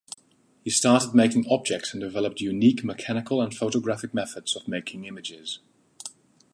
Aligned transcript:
He 0.63 0.71
started 0.71 1.13
making 1.13 1.45
objects 1.47 1.93
and 1.93 2.01
developed 2.01 2.41
unique 2.41 2.83
mechanical 2.83 3.39
and 3.39 3.55
photographic 3.55 4.15
methods 4.15 4.55
of 4.55 4.67
making 4.67 5.05
images. 5.05 5.59